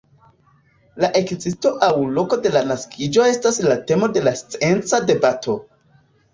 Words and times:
La 1.03 1.09
ekzisto 1.19 1.73
aŭ 1.89 1.91
loko 2.15 2.41
de 2.47 2.53
la 2.57 2.65
naskiĝo 2.71 3.29
estas 3.35 3.63
la 3.69 3.79
temo 3.93 4.13
de 4.19 4.27
scienca 4.43 5.05
debato. 5.15 5.59